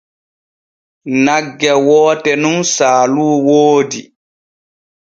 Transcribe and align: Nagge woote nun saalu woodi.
Nagge 1.23 1.71
woote 1.85 2.31
nun 2.41 2.59
saalu 2.73 3.25
woodi. 3.45 4.01